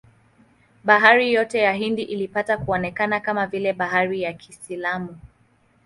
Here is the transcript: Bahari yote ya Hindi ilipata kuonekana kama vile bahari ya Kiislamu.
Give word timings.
Bahari 0.83 1.33
yote 1.33 1.59
ya 1.59 1.73
Hindi 1.73 2.01
ilipata 2.01 2.57
kuonekana 2.57 3.19
kama 3.19 3.47
vile 3.47 3.73
bahari 3.73 4.21
ya 4.21 4.33
Kiislamu. 4.33 5.17